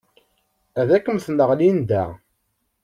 [0.79, 2.05] Ad kem-tenɣ Linda.